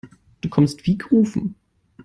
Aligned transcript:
Du 0.41 0.49
kommst 0.49 0.87
wie 0.87 0.97
gerufen. 0.97 1.53